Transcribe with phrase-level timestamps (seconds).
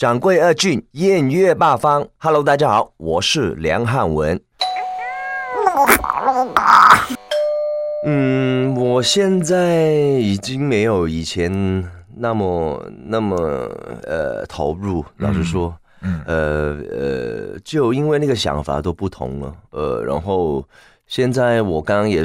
[0.00, 2.08] 掌柜二俊，艳月八方。
[2.16, 4.40] Hello，大家好，我是梁汉文。
[8.06, 11.52] 嗯，我现在已经没有以前
[12.16, 13.36] 那么那么
[14.04, 15.04] 呃投入。
[15.18, 19.54] 老实说，嗯，呃呃，就因为那个想法都不同了。
[19.72, 20.66] 呃，然后
[21.06, 22.24] 现在我刚刚也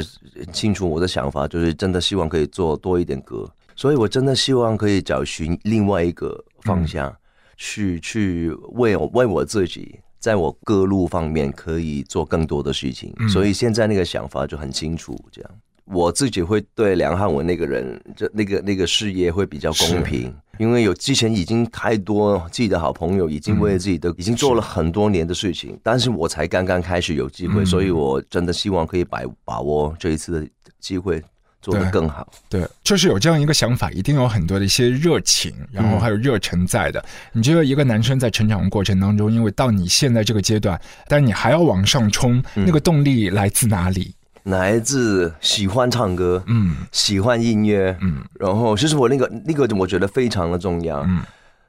[0.50, 7.14] 清楚我的想法，就是真的希望可以做多一点歌，所以我真的希望可以找寻另外一个方向。
[7.56, 15.18] 去去为我为我自己，在我各路方面可以做更多的事情，所以现在那个想法就很清楚。
[15.30, 15.50] 这样，
[15.84, 30.48] 我自己会对梁汉文那个人，这那个那个事业会比较公平，因为有之前已经太多自己的好朋友已经为自己的已经做了很多年的事情，但是我才刚刚开始有机会，所以我真的希望可以把把握这一次的
[30.80, 31.22] 机会。
[31.72, 37.04] 做得更好，对，就是有这样一个想法，一定有很多的一些热情，然后还有热忱在的。
[37.32, 44.14] 你觉得一个男生在成长的过程当中，因为到你现在这个阶段，但你还要往上冲，那个动力来自哪里？
[44.44, 51.20] 来自喜欢唱歌，嗯，喜欢音乐，嗯，然后其实我那个那个，我觉得非常的重要，嗯，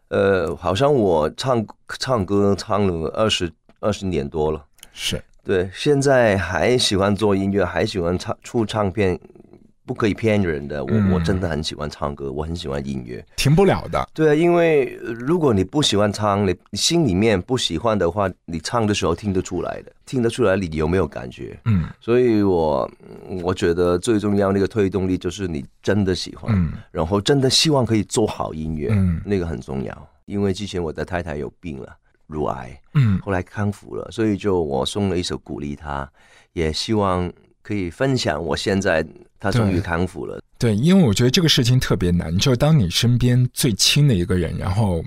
[0.09, 1.65] 呃，好像我唱
[1.97, 5.19] 唱歌唱了二十二十年多了，是。
[5.43, 9.17] 对，现在还喜欢做音乐，还喜欢唱出唱片。
[9.87, 14.05] 不可以骗人的，我我真的很喜欢唱歌，我很喜欢音乐，停不了的。
[14.13, 21.57] 对啊，因为如果你不喜欢唱，你心里面不喜欢的话，你唱的时候听得出来的，听得出来你有没有感觉？
[21.63, 22.91] 嗯，所以我
[23.41, 26.53] 我觉得最重要那个推动力就是你真的喜欢，
[26.91, 30.09] 然后真的希望可以做好音乐，嗯，那个很重要。
[30.25, 31.95] 因为之前我的太太有病了，
[32.27, 36.11] 乳癌，嗯，后来康复了，所以就我送了一首鼓励她，
[36.51, 37.31] 也希望。
[37.67, 39.05] 可以分享，我现在
[39.37, 40.39] 他终于康复了。
[40.57, 45.03] 对，因为我觉得这个事情特别难，就当你身边最亲的一个人，然后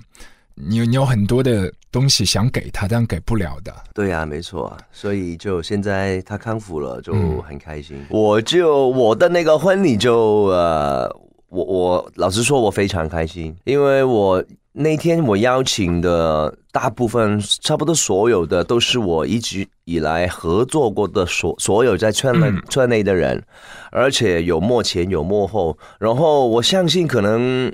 [0.55, 3.75] 你你有很多的东西想给他，但给不了的。
[3.95, 4.77] 对呀，没错。
[4.93, 7.97] 所以就现在他康复了，就很开心。
[8.11, 11.09] 我就我的那个婚礼就呃，
[11.49, 14.45] 我我老实说，我非常开心，因为我。
[14.73, 23.45] 那天我邀请的大部分，差不多所有的都是我一直以来合作过的所所有在圈内圈内的人，
[23.91, 27.73] 而且有幕前有幕后，然后我相信可能。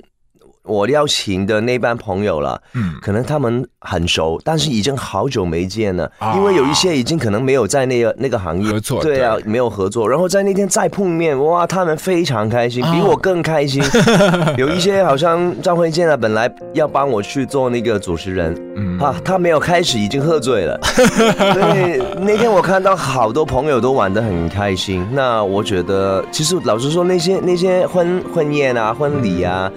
[0.67, 10.07] 我邀请的那班朋友了，嗯，可能他们很熟，但是已经好久没见了，因为有一些已经可能没有在那个那个行业合作，对啊，没有合作。
[10.07, 13.81] 然后在那天再碰面，哇，他们非常开心，比我更开心。
[14.57, 25.07] 有一些好像张慧健啊，本来要帮我去做那个主持人，嗯，啊，他没有开始已经喝醉了， 所以那天我看到好多朋友都玩得很开心。
[25.11, 29.71] 那我觉得，其实老实说，那些那些婚婚宴啊、婚礼啊。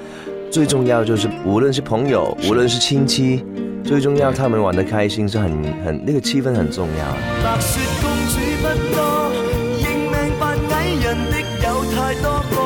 [0.50, 3.44] 最重要就是，无论是朋友，无论是亲戚，
[3.84, 7.05] 最重要他们玩的开心是很很那个气氛很重要。
[7.44, 9.31] 白雪公主不多，
[9.78, 12.56] 认命扮矮人的有太多个，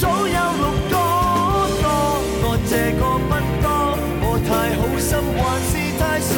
[0.00, 0.96] 早有六个
[1.84, 1.86] 多，
[2.44, 3.30] 我这个不
[3.60, 3.68] 多，
[4.24, 5.70] 我太好心还是
[6.00, 6.32] 太傻，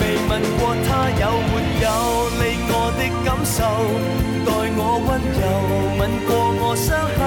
[0.00, 0.88] 未问过他
[1.20, 1.54] 有没
[1.84, 1.86] 有
[2.40, 2.42] 理
[2.72, 3.60] 我的感受，
[4.46, 5.40] 待我温柔
[6.00, 6.30] 吻过
[6.64, 7.20] 我伤口。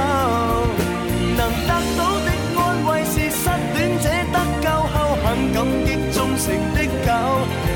[3.45, 7.09] 失恋者得救后，很感激忠诚的狗，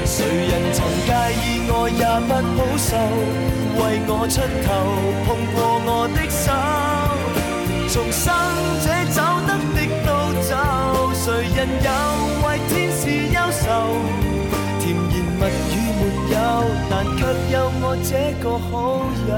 [0.04, 1.08] 谁人曾介
[1.38, 2.90] 意我也不好受，
[3.78, 4.68] 为我出头
[5.26, 6.50] 碰过我的手，
[7.88, 8.26] 重生
[8.82, 10.10] 者走得的都
[10.42, 10.52] 走，
[11.14, 11.88] 谁人又
[12.42, 13.02] 为天使
[13.32, 13.62] 忧愁？
[14.80, 16.02] 甜言蜜语没
[16.34, 16.36] 有，
[16.90, 17.22] 但却
[17.54, 18.74] 有我这个好
[19.30, 19.32] 友。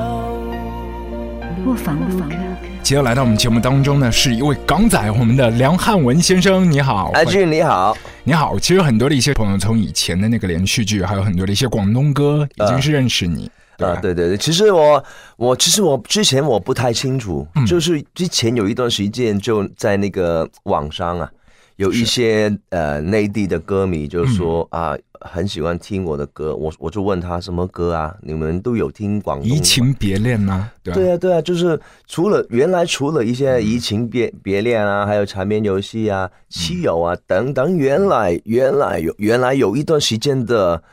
[2.91, 2.97] 不妨不妨。
[2.97, 8.59] 接着来到我们节目当中呢，是一位港仔，我们的梁汉文先生，你好，阿俊你好，你好。
[8.59, 13.49] 其实很多的一些朋友从以前的那个连续剧，还有很多的一些广东歌，已经是认识你。
[13.77, 15.01] 啊，对对对，其实我
[15.37, 21.31] 我其实我之前我不太清楚，就是之前有一段时间就在那个网上啊。
[21.81, 28.15] 有一些呃内地的歌迷就说啊，很喜欢听我的歌，我我就问他什么歌啊？
[28.21, 30.69] 你们都有听广东移情别恋吗？
[30.83, 40.83] 对啊对啊，就是除了原来除了一些移情别别恋啊，还有缠绵游戏啊、七友啊等等，原来原来有原来有一段时间的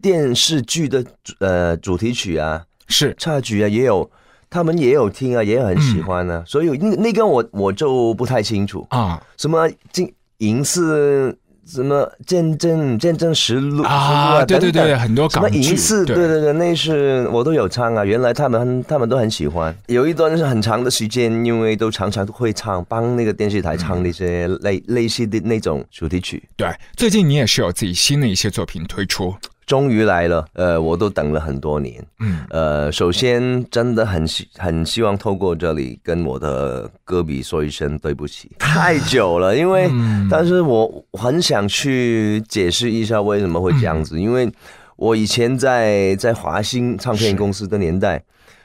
[0.00, 1.04] 电视剧的
[1.40, 4.10] 呃主题曲啊，是插曲啊，也有
[4.48, 6.42] 他们也有听啊，也很喜欢呢。
[6.46, 10.10] 所以那那个我我就不太清楚啊，什么今。
[10.38, 11.36] 银是
[11.66, 18.04] 什么见证见证实录啊，对对对，很多港剧银饰，对对对，那是我都有唱啊。
[18.04, 19.76] 原来他们他们都很喜欢。
[19.86, 26.42] 有一段是很长的时间，因为都常常会唱，帮那个电视台唱那些类类似的那种主题曲。
[26.56, 29.34] 对，最近你也是有自己新的一些作品推出。
[29.68, 39.90] 终于来了，呃，我都等了很多年，嗯，呃，首先真的很希很希望透过这里跟我的歌迷说一声对不起， 太久了，因为，
[40.30, 44.50] 但是我很想去解释一下为什么会这样子，因为
[44.96, 48.24] 我以前在在华星唱片公司的年代，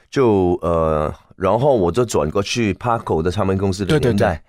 [0.10, 4.42] 就呃，然后我就转过去 Parko 的唱片公司的年代，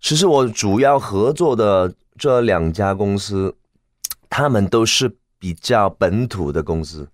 [0.00, 3.54] 其实我主要合作的这两家公司，
[4.28, 5.19] 他们都是。
[5.40, 7.08] 比较本土的公司，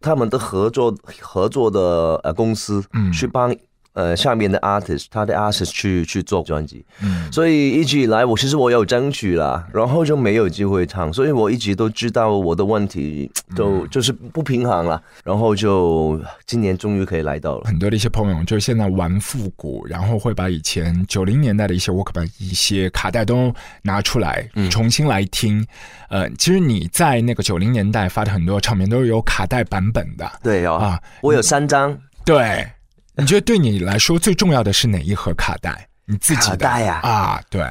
[0.00, 3.52] 他们的合作合作的呃公司，嗯，去帮。
[3.94, 17.64] 呃，下面的 artist，他的 artist 去去做专辑，嗯，所以一直以来我其实我有争取啦，然后就没有机会唱，所以我一直都知道我的问题都就是不平衡了，然后就今年终于可以来到了。
[17.64, 25.62] 很多的一些朋友就是现在玩复古，然后会把以前九零年代的一些 work 版一些卡带都拿出来重新来听。
[26.08, 32.66] 呃，其实你在那个九零年代发的很多唱片都是有卡带版本的，对哦，啊，我有三张，对。
[33.16, 35.88] 你觉得对你来说最重要的是哪一盒卡带？
[36.06, 37.00] 你自己卡带呀？
[37.02, 37.62] 啊，对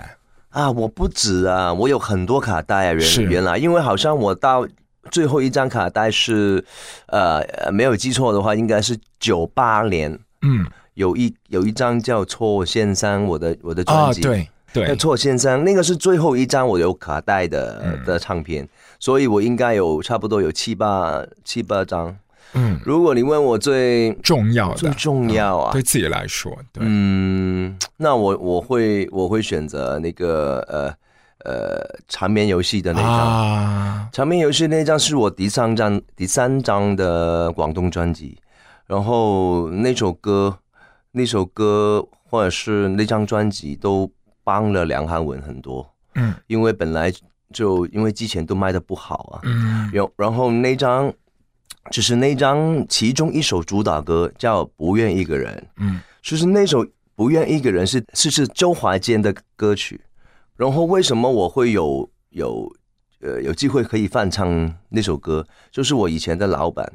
[0.49, 2.93] 啊，我不止啊，我有很多卡带啊。
[2.93, 4.67] 原原来，因为好像我到
[5.09, 6.63] 最后一张卡带是，
[7.07, 10.17] 呃，没有记错的话，应该是九八年。
[10.43, 18.67] 嗯，有一有一张叫《错先生》，我的我的专辑，对对，《错先生》那个是最后一张我有卡带的的唱片，
[18.99, 22.15] 所以我应该有差不多有七八七八张。
[22.53, 30.93] 嗯，如果你问我最重要的、最重要啊，对自己来说，嗯，那我我会我会选择那个呃
[31.49, 38.37] 呃缠绵游戏的那张，缠绵游戏那张是我第三张第三张的广东专辑，
[38.85, 40.57] 然后那首歌
[41.11, 44.11] 那首歌或者是那张专辑都
[44.43, 47.09] 帮了梁汉文很多，嗯，因为本来
[47.53, 51.13] 就因为之前都卖的不好啊，嗯，然然后那张。
[51.89, 56.85] 就是那张其中一首主打歌叫《不愿一个人》，嗯，就是那首
[57.15, 59.99] 《不愿一个人》是是是周华健的歌曲。
[60.55, 62.71] 然后为什么我会有有
[63.21, 65.45] 呃有机会可以翻唱那首歌？
[65.71, 66.87] 就是我以前的老板，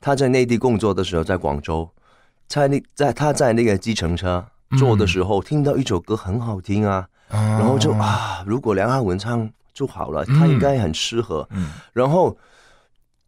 [0.00, 1.88] 他在内地工作的时候，在广州，
[2.48, 4.44] 在那在他在那个计程车
[4.78, 12.34] 坐的时候，听到一首歌很好听啊，然后就啊，如果梁汉文唱就好了，他应该很适合，嗯，然后。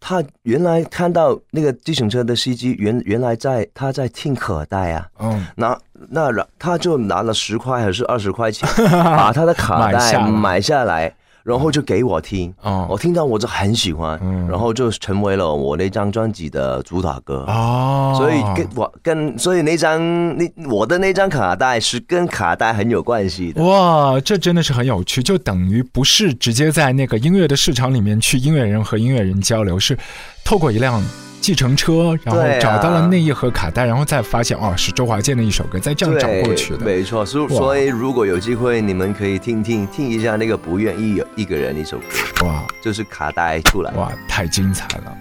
[0.04, 5.78] 他原来看到那个计程车的司机，原原来在他在听可带啊，嗯，那
[6.10, 11.14] 那他就拿了十块还是二十块钱， 把他的卡带买下来。
[11.44, 12.54] 然后就给我听，
[12.88, 14.18] 我听到我就很喜欢，
[14.48, 17.44] 然后就成为了我那张专辑的主打歌。
[17.48, 23.62] 哦，所以跟我跟所以那张那我的那张卡带是跟卡带很有关系的。
[23.62, 29.98] 哇，这真的是很有趣，就等于不是直接在那个音乐的市场里面去音乐人和音乐人交流，是
[30.44, 31.02] 透过一辆。
[31.42, 36.84] 计程车，然后找到了那一盒卡带，然后再发现哦，是周华健的一首歌，再这样找过去的。
[36.84, 45.18] 没错，所所以如果有机会，你们可以听听听一下那个不愿意有一个人一首歌，哇，就是卡带出来，哇，太精彩了。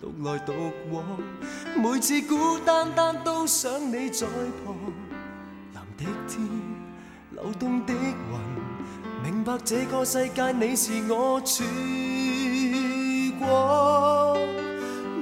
[0.00, 0.54] 独来独
[0.90, 1.04] 往，
[1.76, 4.26] 每次孤单单都想你在
[4.64, 4.74] 旁。
[5.74, 6.40] 蓝的天，
[7.32, 8.00] 流动的云，
[9.22, 11.62] 明白这个世界你是我曙
[13.38, 14.38] 光。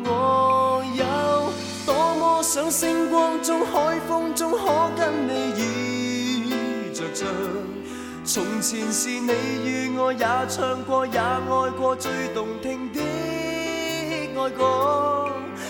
[0.05, 1.53] 我有
[1.85, 7.27] 多么想星光中、海风中可跟你倚着唱。
[8.25, 9.33] 从前是你
[9.65, 12.48] 与我也唱过，也爱过最动。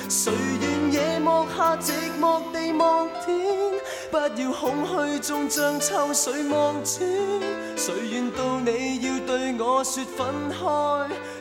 [0.08, 3.36] 谁愿夜幕下寂寞地望天？
[4.10, 7.06] 不要空虚中将秋水望穿。
[7.76, 10.56] 谁愿到你要对我说分开，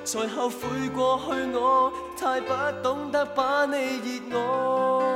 [0.04, 2.54] 才后悔过去我太不
[2.84, 3.74] 懂得把你
[4.30, 5.07] 热爱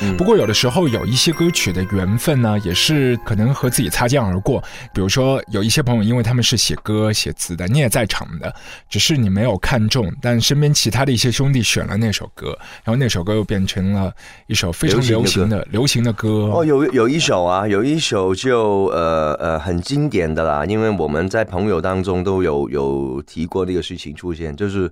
[0.00, 0.12] 爱。
[0.14, 4.62] 不过有的时候有一些歌曲的缘分呢，也是可能和自己擦肩而过。
[4.92, 8.54] 比如说有一些朋友，因为他们是写歌写词的，你也在场的，
[8.88, 14.12] 只是你没有看中，但身边其他的一些兄弟选了那首歌，然后那首歌又变成了
[14.46, 16.50] 一首非常流行的流行的歌。
[16.52, 24.90] 哦，有有一首啊，有一首就呃呃很经典的啦，因为我们在朋友当中都有有提过这个事情出现，就是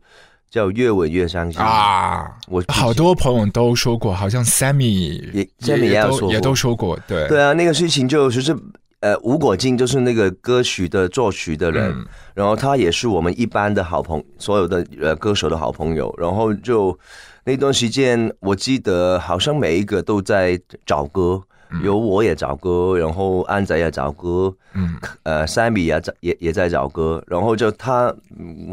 [0.50, 2.31] 叫越吻越伤心啊。
[2.49, 8.57] 我好多朋友都说过，好像 Sammy 也 Sammy 也都也都说过，对对啊，那个事情就是
[9.00, 16.99] 呃吴果敬就是那个歌曲的作曲的人，然后他也是我们一般的好朋所有的呃歌手的好朋友，然后就
[17.45, 21.43] 那段时间我记得好像每一个都在找歌。
[21.82, 28.14] 有我也找歌，然后安仔也找歌，嗯，呃，Sammy 也找也也在找歌，然后就他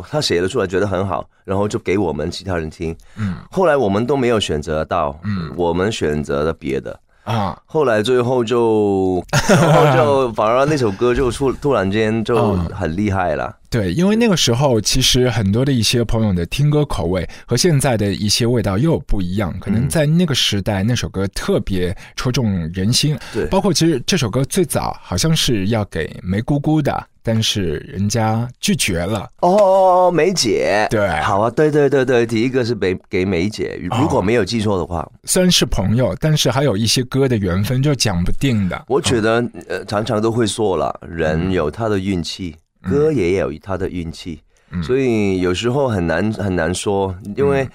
[0.10, 7.00] 他写了出来，觉得很好，然后就给我们其他人听，嗯，后来我们都没有选择到，嗯，我们选择了别的。
[7.24, 13.52] 啊，后来最后就， 然后就反而那首歌就突突然间就很厉害了。
[13.70, 23.18] 对，因为那个时候其实很多的一些朋友的听歌口味和现在的一些味道又不一样，可能在那个时代那首歌特别戳中人心。
[23.34, 27.08] 对，包括其实这首歌最早好像是要给梅姑姑的。
[27.28, 29.28] 但是人家拒绝了。
[29.40, 30.86] 哦，梅姐。
[30.92, 38.86] 对，好啊，对对对对，第一个是给给梅姐，如果没有记错的话，虽然是朋友，但是还有一些歌的缘分就讲不定的。
[38.88, 42.56] 我觉得呃，常常都会说了，人有他的运气，
[42.90, 44.40] 歌也有他的运气，
[44.82, 47.68] 所以有时候很难很难说，因为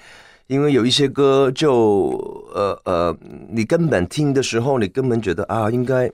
[0.47, 2.17] 因为有一些歌就
[2.53, 3.17] 呃呃，
[3.49, 6.09] 你根本听的时候，你根本觉得啊，应该。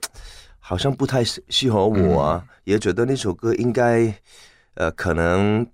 [0.60, 4.14] 好像不太适适合我啊，也觉得那首歌应该，
[4.74, 5.66] 呃，可能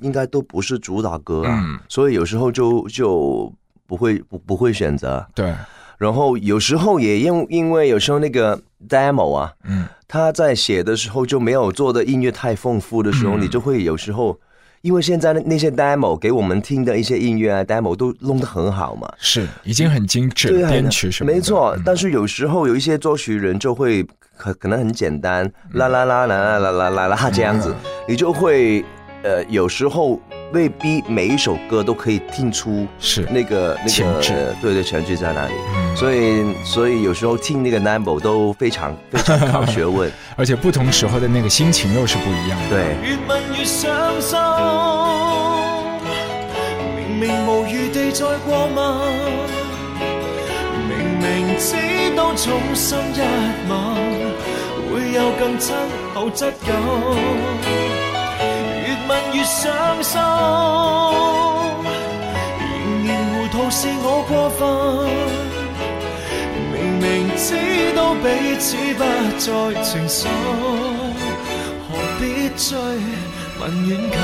[0.00, 3.52] 应该都不是主打歌啊，所以有时候就就
[3.86, 5.22] 不会不不会选择。
[5.34, 5.54] 对，
[5.98, 14.38] 然后有时候也因因为有时候那个 demo 啊，嗯，他在写的时候就没有做的音乐太丰富的时候，你就会有时候。
[14.80, 21.76] 因为现在那些 demo 给我们听的一些音乐啊，demo 都弄得很好嘛，是已经很精致，编曲什么没错。
[21.84, 27.74] 但是有时候有一些作曲人就会可可能很简单，啦啦啦啦啦啦啦啦啦这样子，
[28.06, 28.84] 你就会
[29.22, 30.20] 呃有时候。
[30.50, 35.52] 未必每一首歌都可以听出是那个那个对对全质在哪里，
[35.94, 42.70] 所以所以有时候听那个 number 都非常非常考学问， 而且不同时候的那个心情又是不一样的。
[42.70, 42.96] 对。
[43.06, 44.38] 越问越伤心，
[46.96, 48.78] 明明无余地再过问，
[50.88, 51.76] 明明知
[52.16, 53.20] 道重心一
[53.68, 53.76] 吻
[54.90, 55.76] 会有更亲
[56.14, 57.87] 厚质感。
[59.32, 60.20] 越伤心，
[62.80, 64.58] 仍然糊涂是我过分。
[66.72, 67.06] 明明
[67.36, 67.46] 知
[67.94, 68.26] 道彼
[68.58, 69.00] 此不
[69.38, 69.46] 再
[69.82, 70.30] 情深，
[71.88, 72.22] 何必
[72.56, 72.66] 追
[73.60, 74.16] 问远近？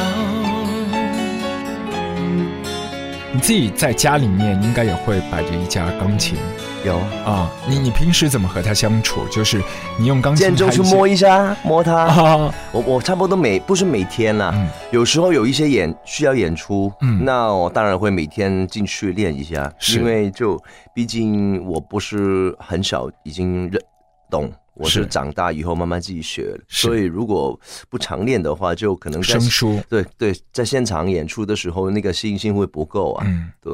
[3.32, 6.36] 你自己在家里面应该也会摆着一架钢琴。
[6.84, 9.26] 有啊，你你平时怎么和他相处？
[9.28, 9.62] 就是
[9.98, 12.52] 你用钢琴，间中去摸一下，摸他。
[12.72, 14.54] 我我差不多每不是每天啦，
[14.90, 20.62] 有时候有一些演需要演出，那我当然会每天进去练一下，因为就
[20.92, 23.80] 毕竟我不是很少已经认
[24.28, 24.52] 懂。
[24.74, 29.80] 我是长大以后慢慢自己学，所以如果不常练的话，就可能生疏。
[29.88, 33.24] 对对，在现场演出的时候，那个信心会不够啊。
[33.26, 33.72] 嗯，对。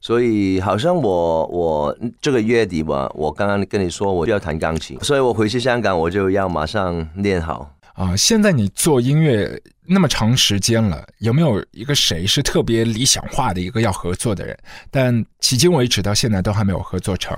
[0.00, 8.14] 所以好像我我这个月底吧，我刚刚跟你说我就要弹钢琴，所以我回去香港我就要马上练好啊。
[8.14, 14.58] 现在你做音乐那么长时间了，有没有一个谁是特别理想化的一个要合作的人？
[14.90, 17.36] 但迄今为止到现在都还没有合作成。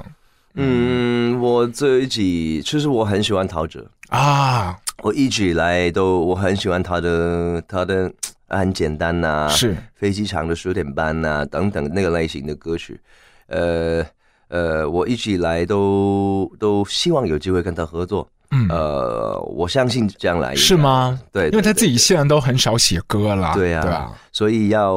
[0.54, 3.84] 嗯，我自己其实我很喜欢陶喆。
[4.08, 8.12] 啊，我一直以来都我很喜欢他的他的
[8.48, 9.76] 很简单呐，是。
[9.96, 13.00] 飞机场的十点半呐等等那个类型的歌曲，
[13.48, 14.04] 呃
[14.48, 18.28] 呃，我一直以来都都希望有机会跟他合作。
[18.54, 21.20] 嗯，呃，我相信将来是吗？
[21.32, 24.96] 对，因为他自己现在都很少写歌了，对呀，对啊，所以要，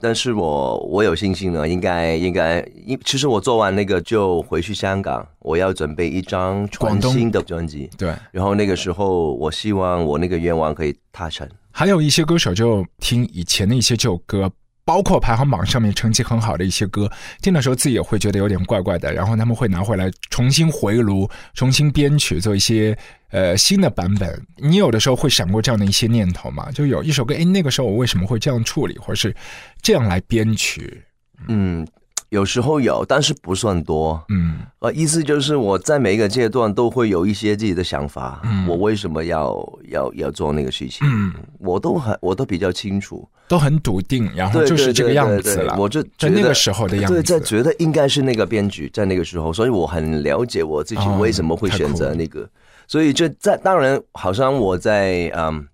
[0.00, 11.46] 但是我我有信心呢，应该应该，因其实我做完那个就回去香港，我要准备一张全新的专辑，对，然后那个时候我希望我那个愿望可以达成。
[11.72, 14.50] 还有一些歌手就听以前的一些旧歌。
[14.84, 17.10] 包括排行榜上面成绩很好的一些歌，
[17.40, 22.96] 听的时候自己也会觉得有点怪怪的，然后他们会拿回来重新回炉、重新编曲，做一些
[23.30, 24.46] 呃新的版本。
[24.56, 26.70] 你有的时候会闪过这样的一些念头吗？
[26.72, 29.34] 就有一首歌，哎，那个时候我为什么会这样处理，或是
[29.80, 31.02] 这样来编曲？
[31.48, 31.86] 嗯，
[32.30, 34.20] 有时候有，但是不算多。
[34.28, 39.54] 嗯呃，意思就是我在每一个阶段都会有一些自己的想法，我为什么要
[39.88, 43.28] 要要做那个事情，嗯，我都很我都比较清楚。
[43.46, 45.74] 都很笃定，然后就是这个样子了。
[45.74, 52.48] 对我就在觉得那个时候的样子，对，在觉得应该是那个编剧在那个时候，所以我很了解我自己哦为什么会选择那个。
[52.86, 55.66] 所以就在当然，好像我在嗯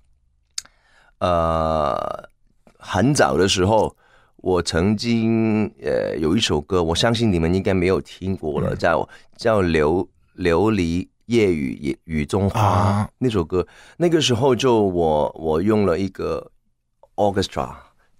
[1.18, 2.28] 呃
[2.78, 3.94] 很早的时候，
[4.46, 13.66] 我曾经呃有一首歌，我相信你们应该没有听过了，嗯叫叫琉琉璃夜雨雨雨中花、啊那首歌。
[13.96, 16.48] 那个时候就我我用了一个
[17.16, 17.74] orchestra，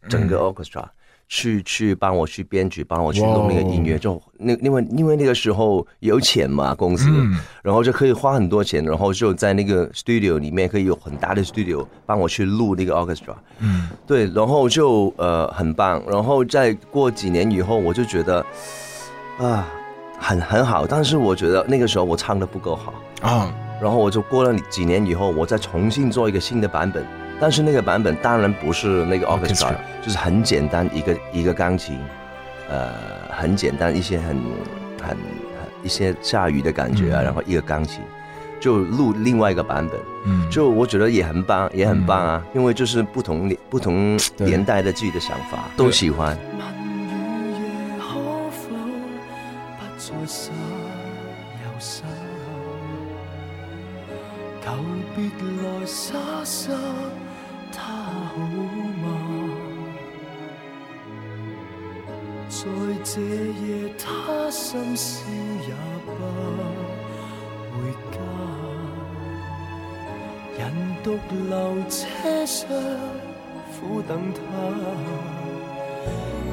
[0.09, 0.85] 整嗯个 orchestra、
[1.29, 7.37] 去去帮我去编曲，帮我去弄那个音乐，就那因为因为那个时候有钱嘛，公司，嗯。
[7.63, 13.89] 然后就可以花很多钱，然后就在那个 studio 里面可以有很大的 studio 帮我去录那个 orchestra，嗯。
[14.07, 18.47] 对，然后就呃很棒，然后再过几年以后，我就觉得
[19.39, 19.67] 啊
[20.21, 23.53] 很很好，但是我觉得那个时候我唱的不够好，啊，
[23.83, 27.05] 然后我就过了几年以后，我再重新做一个新的版本，
[27.41, 29.75] 但是那个版本当然不是那个 orchestra，Orchestra。
[30.03, 31.99] 就是很简单一个一个钢琴，
[32.71, 32.93] 呃，
[33.31, 34.37] 很简单一些很
[35.03, 35.17] 很很
[35.83, 37.25] 一些下雨的感觉啊，嗯。
[37.25, 38.01] 然后一个钢琴，
[38.61, 46.39] 就录另外一个版本，嗯，就我觉得也很棒，也很棒啊，因为就是不同年不同年代的自己的想法都喜欢。
[62.49, 62.63] 在
[63.03, 65.25] 這夜，他深宵
[65.67, 65.75] 也
[66.05, 66.09] 不
[67.73, 67.77] 回
[68.13, 68.17] 家。
[70.59, 70.61] 人
[71.05, 71.07] 獨
[71.49, 71.53] 留
[71.89, 71.97] 車
[72.45, 72.57] 廂，
[73.73, 74.39] 苦等他。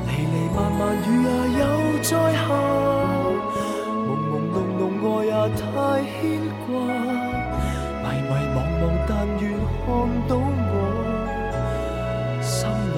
[0.08, 1.62] 離離漫漫雨也又
[2.02, 2.42] 再下，
[3.88, 3.98] 朦
[4.30, 5.62] 朦朧朧愛也太
[6.10, 6.14] 牽
[6.64, 6.68] 掛，
[8.02, 9.44] 迷迷茫茫但愿
[9.86, 9.88] 看
[10.28, 10.32] 到
[10.70, 10.74] 我
[12.42, 12.52] 心
[12.94, 12.96] 里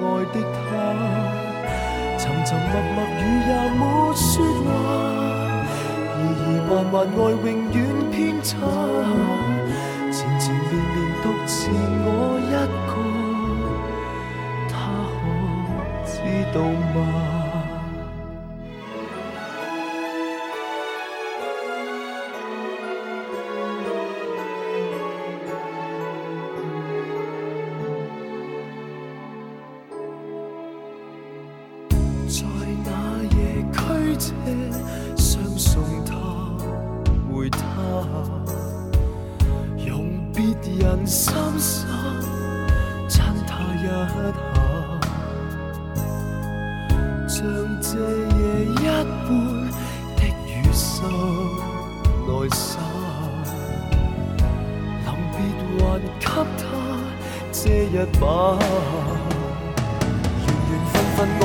[0.00, 1.17] 愛的他。
[2.48, 3.82] 沉默默语也没
[4.14, 4.26] 说
[4.64, 4.66] 话，
[6.16, 7.12] 疑疑幻幻爱
[7.44, 7.76] 永远
[8.10, 8.56] 偏差，
[10.10, 11.52] 缠缠绵绵独自
[12.06, 12.08] 我
[12.40, 12.50] 一
[12.88, 12.90] 个。
[14.66, 14.72] 他
[15.12, 15.22] 可
[16.06, 16.10] 知
[16.54, 16.56] 道
[16.94, 16.96] 吗？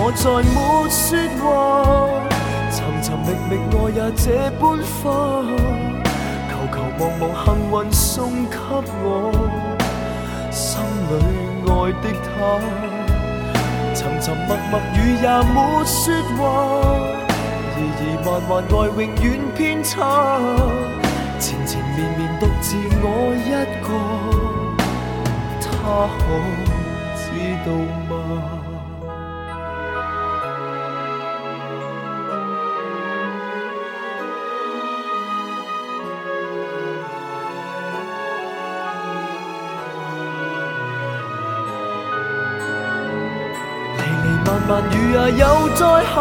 [0.06, 0.60] 我再沒
[0.92, 1.48] 說話，
[2.76, 4.28] 尋尋覓覓愛也這
[4.60, 4.62] 般
[5.00, 5.08] 花，
[6.52, 8.12] 求求望望幸運送
[8.48, 8.58] 給
[9.02, 9.08] 我
[10.52, 11.12] 心里
[11.70, 11.72] 愛
[12.04, 12.28] 的他。
[13.96, 15.96] 沉沉默默雨也沒說
[16.36, 16.44] 話，
[17.80, 19.24] 疑疑幻幻愛永遠
[19.56, 19.96] 偏差，
[21.40, 23.08] 纏纏綿綿獨自我
[23.40, 23.88] 一個，
[25.64, 25.72] 他
[26.20, 26.22] 可
[27.16, 27.24] 知
[27.66, 27.68] 道
[45.14, 46.16] 雨又再下，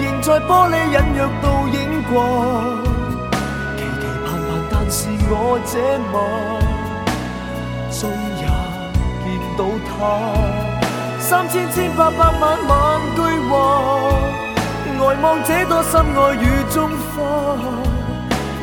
[0.00, 1.76] 仍在玻璃隱約倒影
[2.08, 2.12] 掛。
[3.76, 4.96] 期期盼盼，但是
[5.28, 5.32] 我
[5.66, 5.72] 這
[6.10, 6.16] 晚
[7.90, 8.00] 終
[8.40, 8.42] 也
[9.20, 9.24] 見
[9.58, 9.92] 到他。
[11.20, 12.72] 三千千百百萬萬
[13.14, 13.52] 句話，
[14.98, 16.76] 呆望這朵心愛雨中
[17.12, 17.14] 花，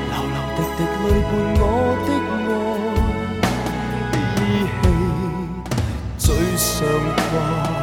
[0.10, 1.64] 流流滴滴淚伴我
[2.08, 2.10] 的
[2.48, 2.50] 愛，
[4.42, 4.44] 依
[4.82, 4.84] 稀
[6.18, 6.26] 最
[6.58, 6.68] 上
[7.30, 7.81] 掛。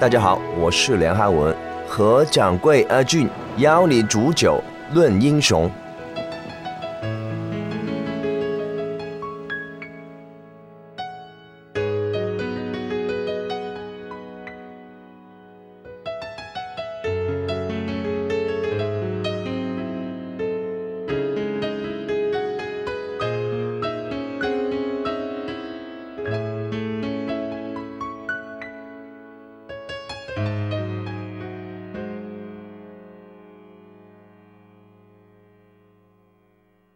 [0.00, 1.52] 大家好，我是梁汉文，
[1.84, 5.68] 何掌柜阿俊邀你煮酒论英雄。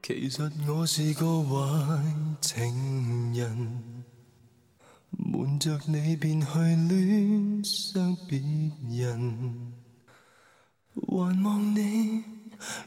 [0.05, 2.03] 其实我是个坏
[2.41, 3.57] 情人，
[5.11, 6.47] 瞒着你便去
[6.89, 8.43] 恋上别
[8.91, 9.73] 人，
[11.07, 12.25] 还望你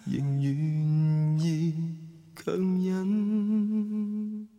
[0.04, 1.74] 仍愿意
[2.36, 4.50] 强忍，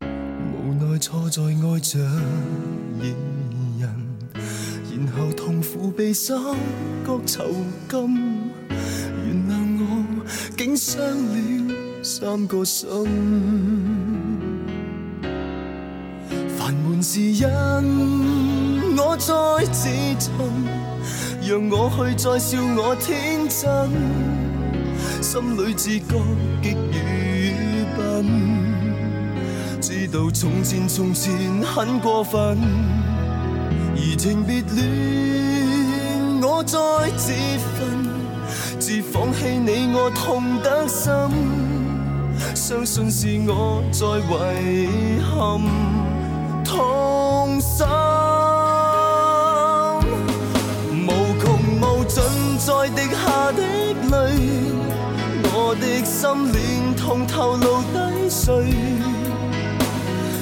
[0.00, 1.98] 无奈错在爱着
[3.02, 3.12] 异
[3.80, 4.16] 人，
[4.92, 6.38] 然后痛苦被三
[7.04, 7.52] 角囚
[7.88, 8.44] 禁。
[9.26, 9.82] 原谅我，
[10.56, 11.34] 竟伤了
[12.04, 12.86] 三个心。
[16.54, 17.46] 烦闷是因
[18.94, 20.28] 我再自寻，
[21.40, 23.90] 让我去再笑我天真，
[25.22, 26.14] 心里自觉
[26.62, 28.26] 极愚笨，
[29.80, 32.58] 知道从前从前很过分，
[33.96, 36.78] 移情别恋我再
[37.16, 38.04] 自焚。
[38.78, 41.30] 自放弃你，我痛得深，
[42.52, 44.04] 相信是我在
[44.60, 45.60] 遗憾
[46.64, 47.86] 痛心，
[51.06, 51.08] 无
[51.40, 51.44] 穷
[51.80, 52.22] 无尽
[52.58, 53.62] 在滴下的
[54.10, 54.14] 泪，
[55.52, 58.74] 我的心连同头颅低垂，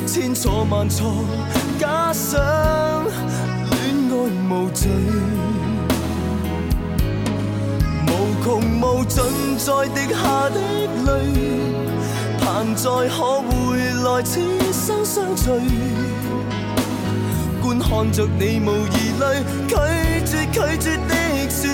[0.06, 1.24] 千错万错
[1.78, 2.40] 加上
[3.70, 4.12] 恋爱
[4.48, 4.90] 无罪。
[8.42, 9.22] 穷无尽
[9.56, 10.58] 在滴下的
[11.06, 11.10] 泪，
[12.40, 13.48] 盼再可回
[14.02, 14.40] 来，此
[14.72, 15.44] 生相聚。
[17.62, 19.24] 观看着你无疑虑，
[19.68, 19.76] 拒
[20.26, 21.14] 绝拒绝的
[21.48, 21.72] 说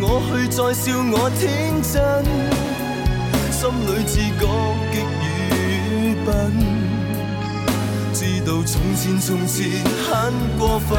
[0.00, 0.44] 我去。
[0.54, 1.92] 再笑我天真，
[3.50, 4.46] 心里自觉
[4.92, 4.94] 极
[5.50, 6.30] 愚笨，
[8.12, 10.08] 知道从前从前很
[10.56, 10.92] 过分，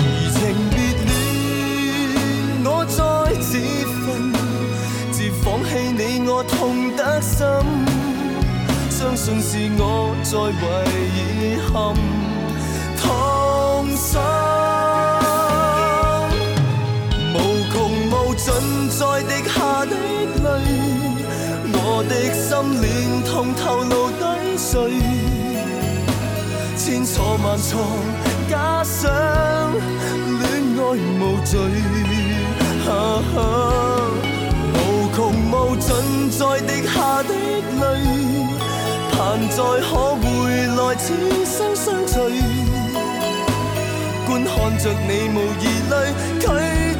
[0.00, 0.02] 移
[0.34, 0.74] 情别
[1.06, 1.08] 恋
[2.64, 2.98] 我再
[3.38, 3.48] 自
[4.02, 4.08] 焚，
[5.12, 7.38] 自放弃你我痛得深，
[8.90, 10.32] 相信是我在
[11.14, 11.94] 遗憾
[13.00, 14.18] 痛心。
[18.42, 18.48] 尽
[18.88, 20.48] 在滴下的泪，
[21.74, 22.48] 我的心
[22.80, 22.88] 连
[23.22, 24.24] 同头颅低
[24.56, 24.72] 垂，
[26.74, 27.68] 千错万错
[28.48, 29.12] 加上
[30.40, 30.42] 恋
[30.74, 30.80] 爱
[31.20, 31.52] 无罪，
[34.72, 34.78] 无
[35.14, 35.18] 穷
[35.52, 35.88] 无尽
[36.30, 37.30] 在滴下的
[37.78, 37.84] 泪，
[39.12, 39.18] 盼
[39.50, 40.24] 再可回
[40.78, 41.04] 来，此
[41.44, 42.16] 生相聚，
[44.26, 45.94] 观看着你无疑泪，
[46.40, 46.46] 拒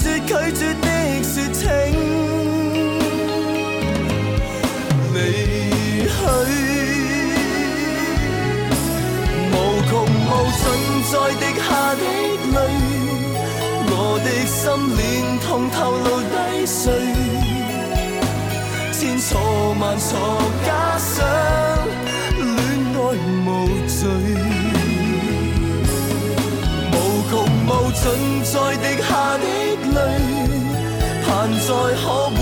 [0.05, 0.07] 绝
[0.53, 0.90] 拒绝。
[1.61, 1.67] 请
[5.13, 5.19] 离
[6.09, 6.11] 去，
[9.53, 9.55] 无
[9.91, 10.63] 穷无尽
[11.11, 12.03] 在滴下的
[12.55, 12.57] 泪，
[13.91, 13.93] 我
[14.25, 14.59] 的心
[14.97, 14.99] 连
[15.41, 16.83] 同头颅低碎，
[18.93, 19.29] 千错
[19.79, 20.09] 万错
[20.65, 21.09] 加上
[22.57, 22.57] 恋
[22.97, 22.99] 爱
[23.45, 23.49] 无
[23.87, 24.01] 罪，
[26.91, 26.95] 无
[27.29, 27.33] 穷
[27.67, 28.03] 无尽
[28.45, 29.45] 在滴下的
[29.93, 29.99] 泪，
[31.31, 32.39] 盼再可回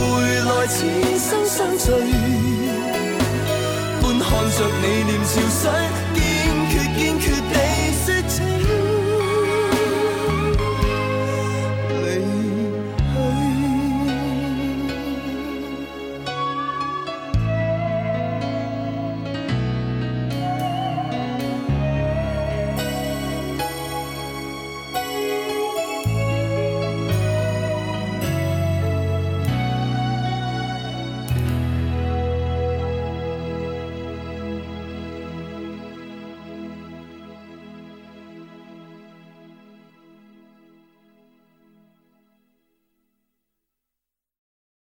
[0.49, 0.77] 来，此
[1.19, 1.85] 生相聚，
[4.01, 5.63] 半看着你脸潮水，